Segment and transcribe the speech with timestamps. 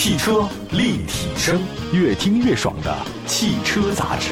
[0.00, 1.60] 汽车立体声，
[1.92, 4.30] 越听越爽的汽车杂志。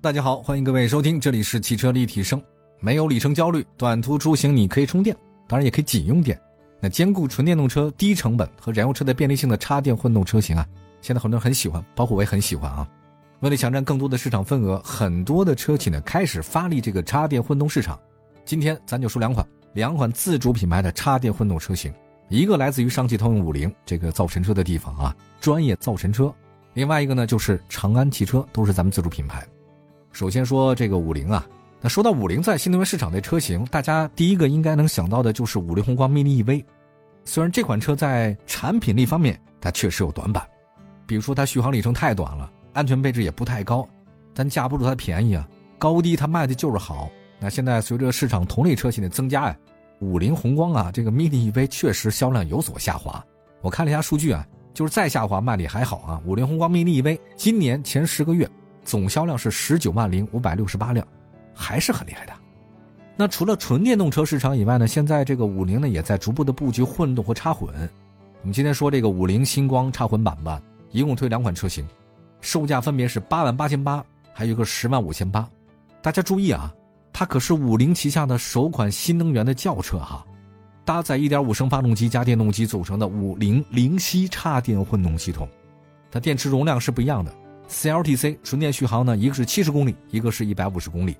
[0.00, 2.42] 大家好，欢迎各位收听，这里是汽车立体声。
[2.80, 5.14] 没有里程焦虑，短途出行你可以充电，
[5.46, 6.40] 当然也可以仅用电。
[6.80, 10.66] 那兼顾纯电动车低成本和燃油车的便利性的插电混动车型啊，
[11.02, 12.88] 现在很多人很喜欢，包括我也很喜欢啊。
[13.40, 18.00] 为了抢占更多的市场份额，很多的车企呢开始发力这个插电混动市场。
[18.46, 21.92] 今天咱就说两款，两款自主品牌的插电混动车型，
[22.28, 26.32] 一个来自于上汽通用五菱这个造神车的地方啊，专业造神车；
[26.74, 29.46] 另外一个呢就是长安汽车，都是咱们自主品牌。
[30.12, 31.46] 首先说这个五菱啊。
[31.82, 36.62] 那说到五菱在新能源市场的车型，大家第一个应该能想到的就是五菱宏光 mini EV。
[37.24, 40.46] 虽然这款车在产品力方面它确实有短板，
[41.06, 43.88] 比如说它续航里程太短了，安全配置也不太高，
[44.34, 47.10] 但架不住它便宜啊，高低它卖的就是好。
[47.40, 49.56] 那现在随着市场同类车型的增加呀，
[50.00, 53.24] 五菱宏光啊这个 mini EV 确实销量有所下滑。
[53.62, 56.22] 我看了一下数据啊，就是再下滑卖的还好啊。
[56.24, 58.48] 五菱宏光 mini EV 今年前十个月
[58.84, 61.04] 总销量是十九万零五百六十八辆。
[61.52, 62.32] 还是很厉害的。
[63.16, 67.68] 那除了纯电动车市场以外呢，现在这个五菱呢也在逐步的布局混动和插混。
[68.40, 70.58] 我们今天说这个五菱星光插混版吧，
[70.90, 71.86] 一共推两款车型，
[72.40, 75.46] 售价分别是八万八千八，还有一个十万五千八。
[76.00, 76.72] 大家注意啊，
[77.12, 80.24] 它可是五菱旗下的首款新能源的轿车哈，
[80.84, 85.48] 搭载1.5升发动机加电动机组成的五菱灵犀插电混动系统，
[86.10, 87.32] 它电池容量是不一样的
[87.68, 91.16] ，CLTC 纯电续航呢，一个是七十公里，一个是一百五十公里。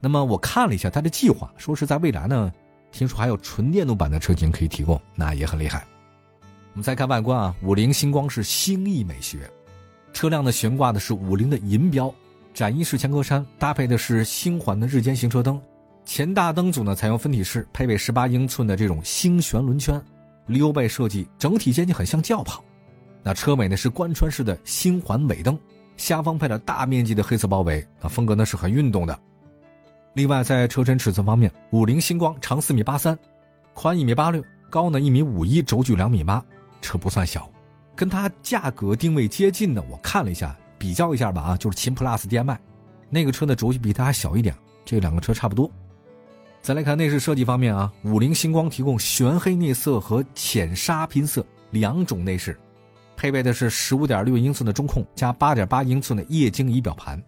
[0.00, 2.52] 那么我看了一下它的计划，说是在未来呢，
[2.90, 5.86] 听说还有纯电动版的车型可以提供，那也很厉害。
[6.72, 9.50] 我们再看外观啊，五菱星光是星意美学，
[10.12, 12.12] 车辆的悬挂的是五菱的银标，
[12.54, 15.60] 展翼式前格栅搭配的是星环的日间行车灯，
[16.04, 20.00] 前大灯组呢采用分体式，配备十八英寸的这种星旋轮圈，
[20.46, 22.62] 溜背设计，整体间距很像轿跑。
[23.22, 25.58] 那车尾呢是贯穿式的星环尾灯，
[25.96, 29.18] 下方配了大面积的黑色包围，那风格呢是很运动的。
[30.14, 33.18] 另外，在车身尺寸方面，五菱星光长四米八三，
[33.72, 36.44] 宽一米八六，高呢一米五一，轴距两米八，
[36.82, 37.48] 车不算小。
[37.96, 42.58] 跟它价格定位接近的，我看了一下，比较一下吧啊，就是秦 PLUS DM-i，
[43.08, 44.52] 那个车的轴距比它还小一点，
[44.84, 45.70] 这两个车差不多。
[46.60, 52.58] 再来看内饰设计方面啊，五菱星光提供玄黑内色和浅沙拼色两种内饰，
[53.16, 57.22] 配备的是十五点六英寸的中控加八点八英寸的液晶仪表盘。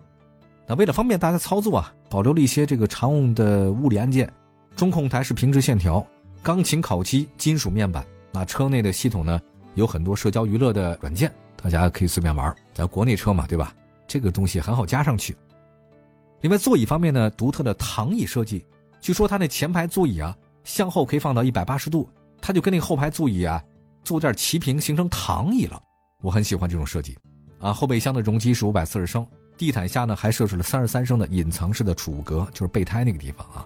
[0.66, 4.28] 那为了方便大家操作啊，保留了一些这个常用的物理按键，
[4.75, 6.04] 中控台是平直线条，
[6.43, 8.04] 钢琴烤漆金属面板。
[8.32, 9.41] 那车内的系统呢，
[9.75, 11.32] 有很多社交娱乐的软件，
[11.64, 12.54] 大家可以随便玩。
[12.75, 13.75] 咱国内车嘛，对吧？
[14.06, 15.34] 这个东西很好加上去。
[16.42, 18.66] 另外座椅方面呢，独特的躺椅设计，
[19.00, 22.06] 据说它那前排座椅啊，向后可以放到一百八十度，
[22.38, 23.64] 它就跟那后排座椅啊，
[24.02, 25.82] 坐垫齐平，形成躺椅了。
[26.20, 27.16] 我很喜欢这种设计。
[27.60, 29.26] 啊，后备箱的容积是五百四十升。
[29.56, 33.64] 地毯下呢，还设置了三十三升的隐藏式的储物格，就是备胎那个地方啊。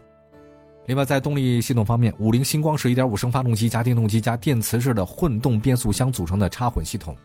[0.86, 7.16] 另外，在动力系统方面，五菱星光是一点五升发动机加电动机加电磁式的混动变速箱组成的插混系统。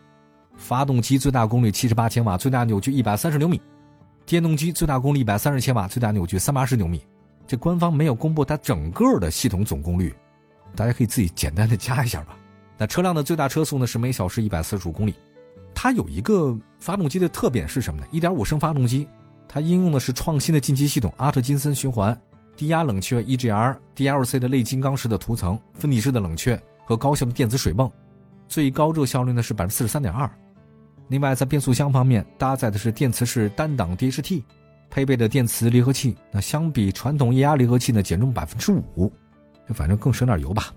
[0.56, 3.58] 发动机最大功率七十八千瓦，最大扭矩一百三十牛米；
[4.24, 7.02] 电动机最大功率一百三十千瓦，最大扭矩三百二十牛米。
[7.46, 10.14] 这官方没有公布它整个的系统总功率，
[10.74, 12.36] 大家可以自己简单的加一下吧。
[12.78, 15.14] 那车辆的最大车速呢是每小时一百四十五公里。
[15.74, 18.06] 它有一个发动机的特点是什么呢？
[18.10, 19.06] 一点五升发动机，
[19.46, 22.18] 它应用的是创新的进气系统阿特金森循环，
[22.56, 27.90] 低压冷却 EGR DLC 的类金刚式的涂层，分体式的冷却和高效的电子水泵，
[28.48, 30.30] 最高热效率呢是百分之四十三点二。
[31.08, 34.42] 另外，在变速箱方面，搭载的是电磁式单档 DHT，
[34.88, 39.12] 配备的电磁离合器，那相比传统液压离合器呢减重百分之五，
[39.68, 40.72] 反正更省点油吧。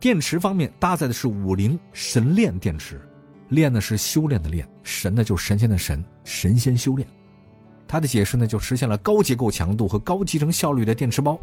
[0.00, 3.00] 电池方面，搭载的是五菱神炼电池。
[3.48, 7.06] 炼呢是修炼的炼，神呢就是神仙的神，神仙修炼。
[7.86, 11.38] 它的解释呢就实现了高结构强度和高集成效率的电池包，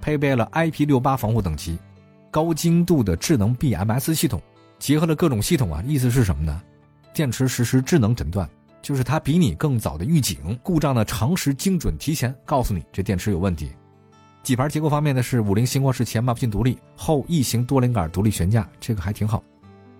[0.00, 1.76] 配备了 IP 六八防护等级，
[2.30, 4.40] 高精度的智能 BMS 系统，
[4.78, 6.62] 结合了各种系统啊，意思是什么呢？
[7.14, 8.46] 电池实时智能诊断，
[8.82, 13.70] 就是它比你更早的预警故障的常识精准提前告诉你这电池有问题。
[14.42, 19.42] 底盘结构方面呢是五菱星光是前麦弗逊独立，后异形多连杆独立悬架，这个还挺好。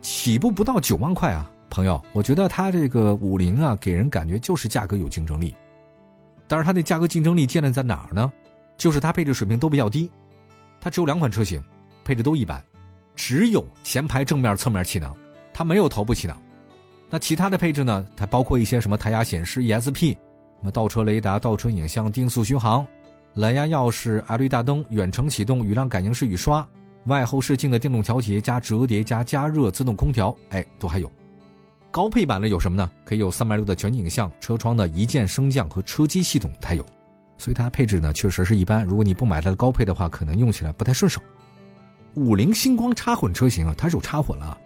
[0.02, 5.54] 起步不到九万块啊，朋友，我觉得它这个五菱啊，给人感觉就是价格有竞争力。
[6.48, 8.30] 但是它的价格竞争力建立在哪儿呢？
[8.76, 10.10] 就是它配置水平都比较低，
[10.80, 11.62] 它只有两款车型，
[12.04, 12.60] 配置都一般，
[13.14, 15.16] 只有前排正面、侧面气囊，
[15.54, 16.36] 它没有头部气囊。
[17.10, 18.06] 那其他的配置呢？
[18.16, 20.18] 它包括一些什么胎压显示、ESP，什
[20.62, 22.86] 么倒车雷达、倒车影像、定速巡航、
[23.34, 26.66] 蓝牙钥匙、LED 大灯、远程启动、雨量感应式雨刷。
[27.04, 31.12] 外后视镜的电动调节加折叠加加热自动空调，哎，都还有。
[31.90, 32.90] 高配版的有什么呢？
[33.04, 36.84] 可以有三百六的全景影像，车窗的一键升降和车机系统它有，
[37.36, 38.82] 所以它配置呢确实是一般。
[38.84, 41.20] 如果你不买它的高配的话，可能用起来不太顺手。
[42.14, 44.58] 五菱星光插混车型啊，它是有插混了，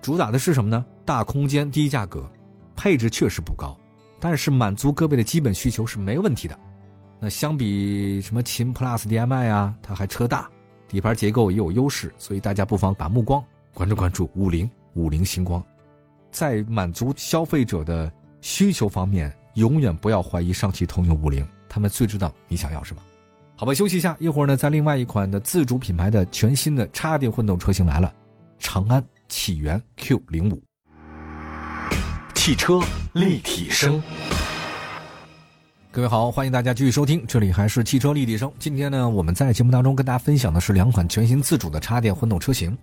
[0.00, 0.84] 主打的是什么呢？
[1.04, 2.30] 大空间低价格，
[2.76, 3.76] 配置确实不高，
[4.20, 6.58] 但是满足各位的基本需求是没问题的。
[7.20, 10.48] 那相比什么秦 PLUS DM-i 啊，它还车大，
[10.86, 13.42] 底盘结构也有优势，所以大家不妨把目光
[13.74, 15.62] 关注关注五菱五菱星光。
[16.30, 23.02] 在满足消费者的需求方面，永远不要怀疑上汽通用五菱，他们最知道你想要什么。
[23.56, 28.14] 好吧，休息一下，一会儿呢，在另外一款的自主品牌的全新的插电混动车型来了，
[28.60, 30.62] 长安起源 Q 零五。
[32.34, 32.80] 汽车
[33.12, 34.02] 立体声，
[35.90, 38.50] 各位好，欢迎大家继续收听，这里还是汽车立体声。
[38.58, 42.76] 今天呢，我们在节目当中跟大家分享的是两款全新自主的插电混动车型。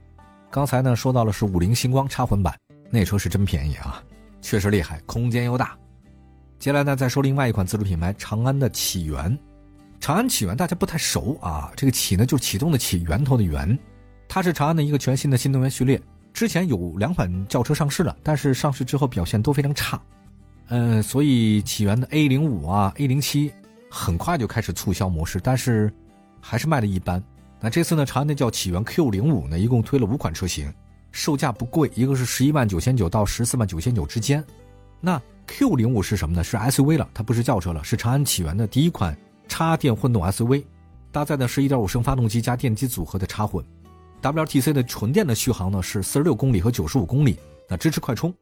[0.52, 2.54] 刚才呢，说到了是五菱星光插混版。
[2.92, 4.04] 那车是真便宜啊，
[4.42, 5.76] 确实厉害，空间又大。
[6.60, 9.38] 接下来呢，再说另外一款自主品牌长安的起源。
[10.00, 13.78] 长安起源大家不太熟啊，这个启呢就是启动的启，源头的源。
[14.28, 16.00] 它是长安的一个全新的新能源序列。
[16.36, 20.00] 之前有两款轿车上市了，但是上市之后表现都非常差。
[20.68, 23.50] 呃，所以起源的 A 零五啊、A 零七
[23.90, 25.90] 很快就开始促销模式，但是
[26.42, 27.24] 还是卖的一般。
[27.62, 30.70] 那这次呢，长安的叫起源 Q 零五呢，一共推了五款车型。
[31.14, 34.44] 售价不贵，一个是十一万九千九到十四万九千九之间。
[35.00, 35.18] 那
[35.48, 36.44] Q 零五是什么呢？
[36.44, 39.18] 是 SUV 了，它不是轿车了，是长安起源的第一款
[39.48, 40.66] 插电混动 SUV，
[41.14, 43.64] 搭载的是一点五升发动机加电机组合的插混
[44.34, 47.38] ，WTC 的纯电的续航呢是四十六公里和九十五公里，
[47.70, 48.34] 那支持快充。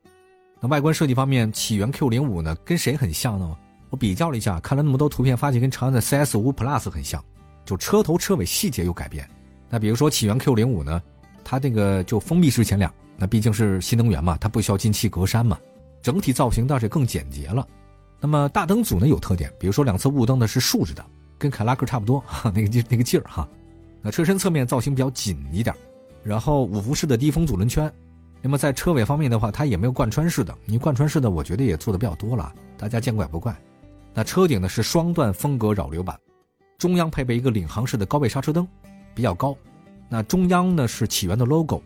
[0.61, 3.57] 那外观设计方面，起源 Q 零五呢跟谁很像呢？
[3.89, 7.21] 我比较了一下，看了那么多图片，发现跟长安的 CS 五 Plus 很像，
[7.65, 9.29] 就车头车尾细节有改变。
[9.69, 11.01] 那比如说起源 Q 零五呢？
[11.43, 15.59] 它这个就封闭式前脸，那毕竟是新能源嘛，它不需要进气格栅嘛，
[16.01, 17.67] 整体造型倒是更简洁了。
[18.21, 21.05] 那么大灯组呢有特点，比如说两侧雾灯呢是竖着的，
[21.37, 23.45] 跟凯拉克差不多，那个劲那个劲儿哈。
[24.03, 25.73] 那车身侧面造型比较紧一点，
[26.23, 27.91] 然后五辐式的低风阻轮圈。
[28.41, 33.55] 那么在车尾方面的话，它也没有贯穿式的，你贯穿式的我觉得也做的比较多了，大家见怪不怪。
[34.13, 36.19] 那车顶呢是双段风格扰流板，
[36.77, 38.67] 中央配备一个领航式的高倍刹车灯，
[39.15, 39.55] 比较高。
[40.09, 41.81] 那中央呢是起源的 logo，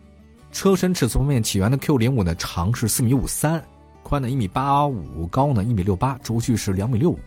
[0.50, 3.64] 车身尺寸方面，起源的 Q 零五呢长是四米五三，
[4.02, 7.18] 宽呢一米八五，高呢一米六八，轴距是两米六五。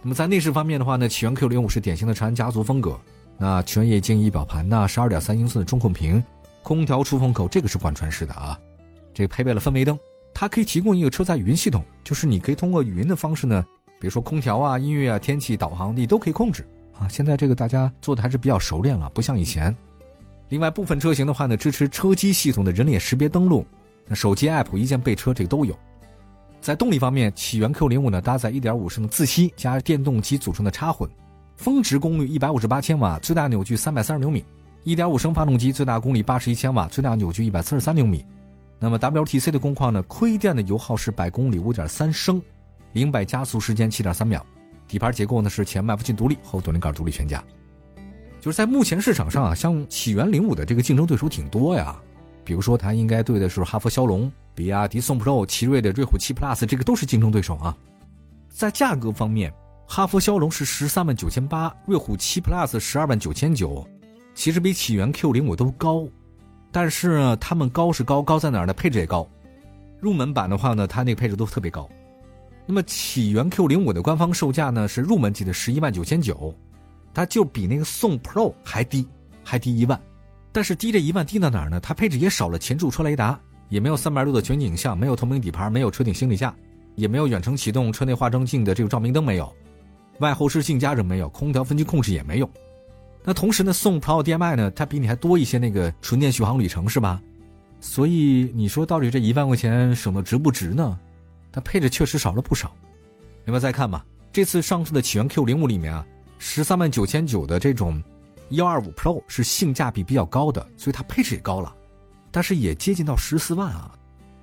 [0.00, 2.98] 那么在内饰方面的话呢，起源 Q 零五是典型的长安家族风格，
[3.38, 6.22] 那全液晶仪表盘呢，十二点三英寸的中控屏，
[6.62, 8.58] 空调出风口这个是贯穿式的啊，
[9.12, 9.98] 这配备了氛围灯，
[10.32, 13.64] 它可以提供一个车载语音系统，就是你可以通过语音的方式呢，
[14.00, 16.64] 比如说空调啊、音乐啊、天气导航，你都可以控制
[16.98, 17.08] 啊。
[17.08, 19.76] 现在这个大家做的还是比较熟练了，不像以前。
[20.48, 23.66] 另外部分车型的话呢，支持车机系统的人脸识别登录，
[24.06, 25.76] 那手机 app 一键备车这个都有。
[26.60, 31.10] 在动力方面，启源 Q 零五呢搭载1.5升自吸加电动机组成的插混，
[31.56, 34.44] 峰值功率158千瓦，最大扭矩330牛米
[34.84, 38.24] ；1.5升发动机最大功率81千瓦，最大扭矩143牛米。
[38.78, 42.42] 那么 WTC 的工况呢，亏电的油耗是百公里5.3升，
[42.92, 44.44] 零百加速时间7.3秒。
[44.88, 47.42] 底盘结构呢是前麦弗逊独立，后多连杆独立悬架。
[48.40, 51.96] 就是在目前市场上啊，像启源零五的这个竞争对手挺多呀，
[52.44, 57.76] 比如说它应该对的是哈弗枭龙、比亚迪宋 Pro、奇瑞的瑞虎七 Plus，这个都是竞争对手啊。
[58.48, 59.54] 在价格方面，
[59.94, 63.86] 哈弗枭龙是十三万九千八，瑞虎七 Plus 十二万九千九，
[64.34, 66.08] 其实比起源 Q 零五都高，
[66.70, 68.72] 但是呢，他们高是高，高在哪儿呢？
[68.72, 69.28] 配置也高，
[70.00, 71.86] 入门版的话呢，它那个配置都特别高。
[72.64, 76.56] 那么起源 Q 零五的官方售价呢是入门级的十一万九千九。
[77.12, 79.06] 它就比那个宋 Pro 还低，
[79.44, 80.00] 还低一万，
[80.52, 81.78] 但是低这一万低到哪儿呢？
[81.80, 86.54] 它配置也少了前驻车雷达，也没有三百度的全景影像，没有透明底盘，没有车顶行李架，
[86.94, 89.54] 也没有远程启动车内化妆镜的这个照明灯没有，
[90.18, 92.50] 外后视镜加热没有，空调分区控制也没有。
[93.24, 97.20] 那同时呢，宋 Pro DM-i 呢，它比你还多一些那个纯电续航里程是吧？
[97.80, 100.98] 所以你说到底这一万块钱省的值不值呢？
[101.50, 102.72] 它配置确实少了不少。
[103.44, 106.06] 另外再看吧，这次上市的启源 Q 零五里面啊。
[106.38, 108.02] 十三万九千九的这种
[108.50, 111.72] 幺二五 Pro 是性价比比较高的，所以它配置也高了，
[112.32, 113.96] 但是也接近到十四万啊。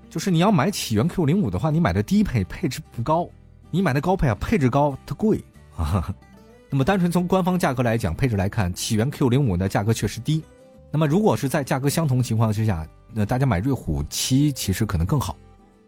[0.09, 3.27] 就是你要买启源 Q 零五的话，你买的低配配置不高，
[3.69, 5.43] 你买的高配啊配置高它贵
[5.83, 6.13] 啊。
[6.69, 10.43] 那么单纯从官方价格来讲，配置来看，启源 Q 零五的价格确实低。
[10.91, 15.35] 那么如果是在价格相同情况之下，那大家买瑞虎七其实可能更好。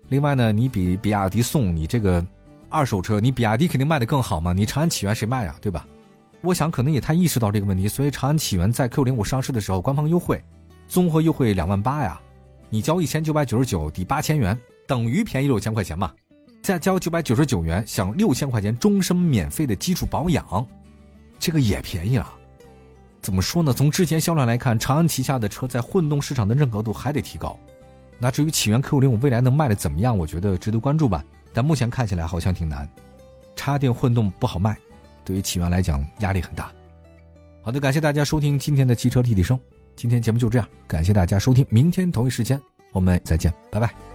[0.10, 2.26] 另外呢，你比比亚迪宋，你这个
[2.70, 4.54] 二手车，你比亚迪肯定卖的更好嘛？
[4.54, 5.56] 你长安启源谁卖啊？
[5.62, 5.86] 对吧？
[6.42, 10.44] 我想可能也他意识到这个问题，所以长安启源在 Q 零五上市的时候，官方优惠，
[10.88, 12.20] 综合优惠两万八呀，
[12.70, 16.12] 你交一千九百九十九抵八千元，等于便宜六千块钱嘛，
[16.62, 20.66] 再交九百九十九元享六千块钱终身免费的基础保养，
[21.40, 22.34] 这个也便宜了。
[23.22, 23.74] 怎么说呢？
[23.74, 27.58] 从之前销量来看，长安旗下的车在混动市场的认可度还得提高。
[28.20, 31.24] 那至于启源 Q 五零五未来能卖的怎么样，我觉得值得关注吧。
[31.54, 32.88] 但目前看起来好像挺难，
[33.56, 34.78] 插电混动不好卖。
[35.26, 36.72] 对于启源来讲，压力很大。
[37.64, 39.60] 好的，感谢大家收听今天的汽车立体声。
[39.96, 42.60] 今天节目就这样，感谢大家收听，明天同一时间
[42.92, 44.11] 我们再见，拜拜。